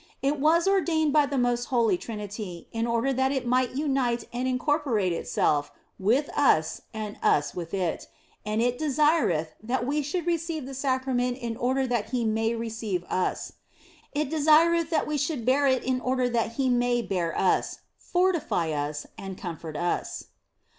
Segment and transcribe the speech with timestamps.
[0.23, 4.47] It was ordained by the most holy Trinity in order that It might unite and
[4.47, 8.07] incorporate Itself with us and us with It,
[8.43, 13.03] and It desireth that we should receive the Sacrament in order that He may receive
[13.11, 13.51] us;
[14.11, 18.71] It desireth that we should bear it in order that He may bear us, fortify
[18.71, 20.29] us, and com fort us.